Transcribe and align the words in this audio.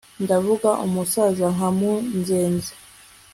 ndavuga 0.23 0.69
umusaza 0.85 1.45
nka 1.55 1.69
munzenze 1.77 2.71